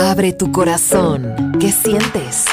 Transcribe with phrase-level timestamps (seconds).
[0.00, 1.34] Abre tu corazón.
[1.60, 2.46] ¿Qué sientes?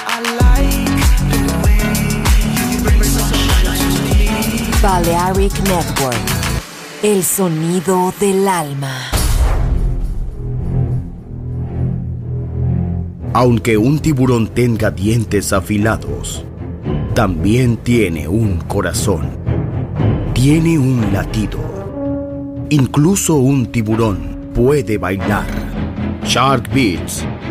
[4.83, 6.17] Balearic Network.
[7.01, 8.91] El sonido del alma.
[13.31, 16.43] Aunque un tiburón tenga dientes afilados,
[17.15, 19.29] también tiene un corazón.
[20.33, 21.59] Tiene un latido.
[22.69, 25.47] Incluso un tiburón puede bailar.
[26.27, 27.25] Shark Beats,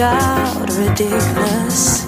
[0.00, 1.99] shout ridiculous.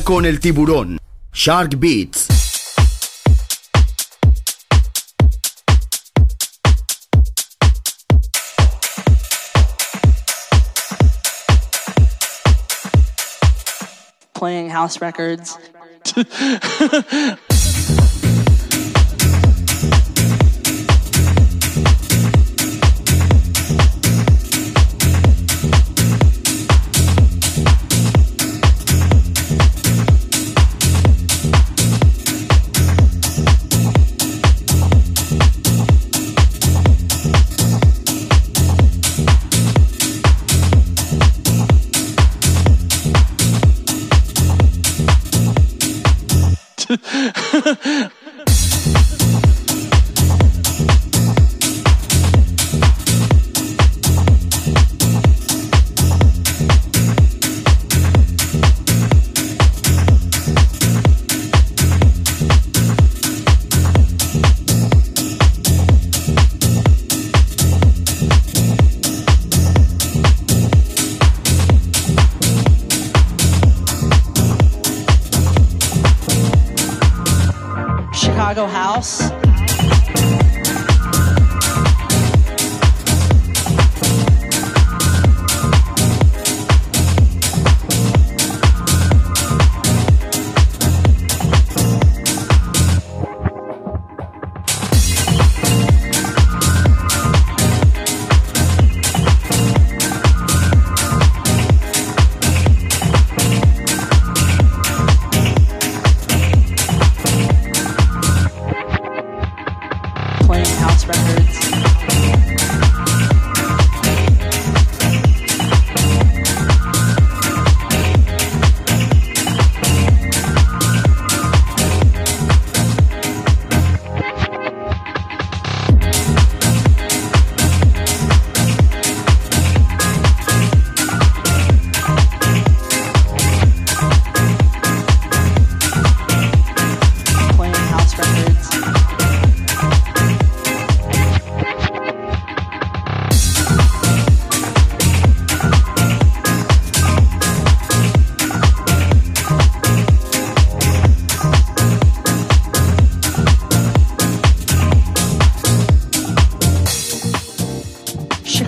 [0.00, 0.96] Con el tiburón.
[1.32, 2.28] Shark Beats.
[14.34, 15.56] playing house records.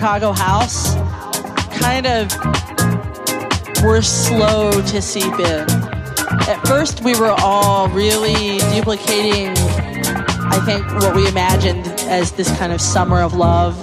[0.05, 0.93] Chicago House
[1.79, 2.31] kind of
[3.83, 5.67] were slow to seep in.
[6.47, 12.71] At first, we were all really duplicating, I think, what we imagined as this kind
[12.71, 13.75] of summer of love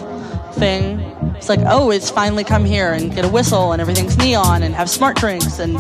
[0.55, 1.01] thing.
[1.37, 4.77] It's like, oh, it's finally come here and get a whistle and everything's neon and
[4.77, 5.77] have smart drinks and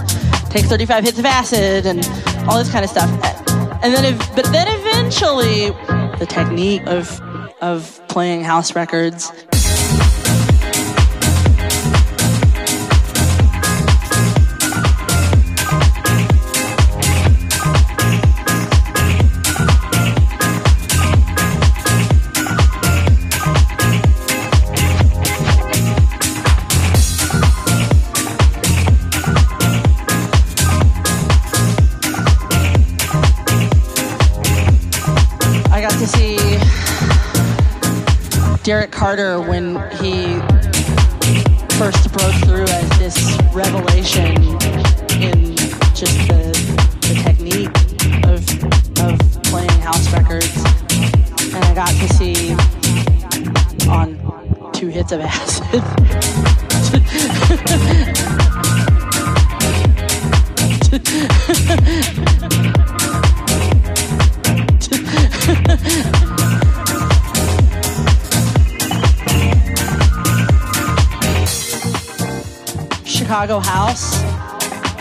[0.50, 2.04] take 35 hits of acid and
[2.50, 3.08] all this kind of stuff.
[3.80, 5.70] And then, but then eventually,
[6.18, 7.20] the technique of
[7.62, 9.30] of playing house records
[39.02, 40.38] Carter when he
[41.76, 44.36] first broke through as this revelation
[45.20, 45.56] in
[45.92, 46.54] just the,
[47.00, 47.66] the technique
[48.28, 48.38] of,
[49.02, 50.56] of playing house records.
[51.52, 52.52] And I got to see
[53.88, 55.82] on two hits of acid.
[73.42, 74.22] Chicago House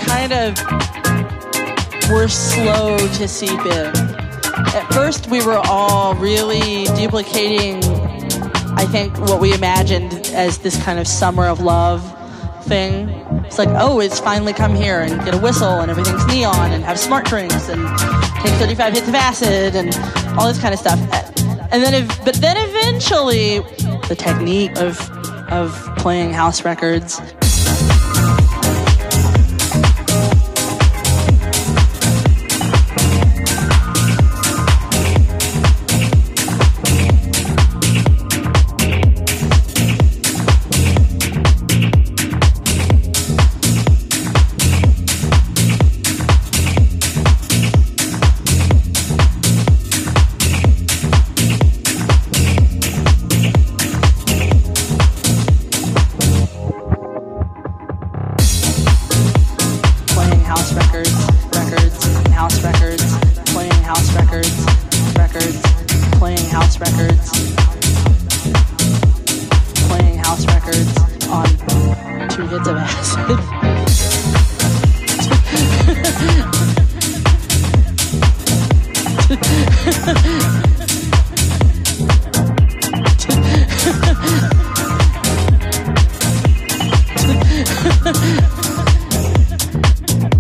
[0.03, 0.57] kind of
[2.09, 3.95] were slow to seep in.
[4.73, 7.83] At first, we were all really duplicating,
[8.73, 12.01] I think, what we imagined as this kind of summer of love
[12.65, 13.09] thing.
[13.45, 16.83] It's like, oh, it's finally come here and get a whistle and everything's neon and
[16.83, 17.79] have smart drinks and
[18.41, 19.93] take 35 hits of acid and
[20.39, 20.99] all this kind of stuff.
[21.71, 23.59] And then, but then eventually,
[24.07, 24.99] the technique of
[25.51, 27.19] of playing house records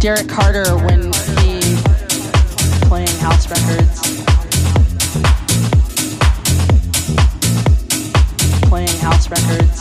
[0.01, 1.59] Derrick Carter when he
[2.87, 4.01] playing house records.
[8.67, 9.80] Playing house records.